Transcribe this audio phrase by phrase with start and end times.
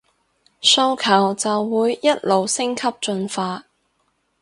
[0.63, 3.65] 訴求就會一路升級進化